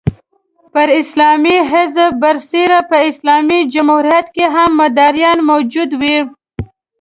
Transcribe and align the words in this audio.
پر 0.73 0.87
اسلامي 1.01 1.57
حزب 1.71 2.11
برسېره 2.21 2.79
په 2.89 2.97
اسلامي 3.09 3.59
جمعیت 3.73 4.27
کې 4.35 4.45
هم 4.55 4.69
مداریان 4.81 5.37
موجود 5.49 5.89
وو. 6.01 6.19